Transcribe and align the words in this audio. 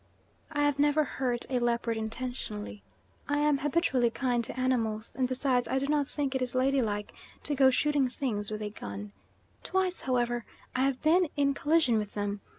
I 0.51 0.63
have 0.63 0.79
never 0.79 1.03
hurt 1.03 1.45
a 1.47 1.59
leopard 1.59 1.95
intentionally; 1.95 2.81
I 3.29 3.37
am 3.37 3.59
habitually 3.59 4.09
kind 4.09 4.43
to 4.45 4.59
animals, 4.59 5.15
and 5.15 5.27
besides 5.27 5.67
I 5.67 5.77
do 5.77 5.85
not 5.85 6.07
think 6.07 6.33
it 6.33 6.41
is 6.41 6.55
ladylike 6.55 7.13
to 7.43 7.53
go 7.53 7.69
shooting 7.69 8.09
things 8.09 8.49
with 8.49 8.63
a 8.63 8.71
gun. 8.71 9.11
Twice, 9.61 10.01
however, 10.01 10.43
I 10.75 10.85
have 10.85 11.03
been 11.03 11.29
in 11.37 11.53
collision 11.53 11.99
with 11.99 12.15
them. 12.15 12.41